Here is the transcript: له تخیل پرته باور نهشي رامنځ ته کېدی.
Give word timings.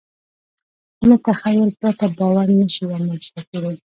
له 1.09 1.15
تخیل 1.25 1.69
پرته 1.79 2.05
باور 2.17 2.47
نهشي 2.59 2.83
رامنځ 2.91 3.23
ته 3.33 3.41
کېدی. 3.49 3.75